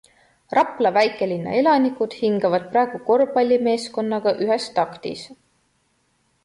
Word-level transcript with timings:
Rapla 0.57 0.91
väikelinna 0.95 1.53
elanikud 1.59 2.15
hingavad 2.21 2.65
praegu 2.73 3.03
korvpallimeeskonnaga 3.11 4.35
ühes 4.47 4.69
taktis. 4.81 5.29